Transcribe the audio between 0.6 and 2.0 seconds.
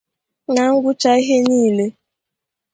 ngwụcha ihe niile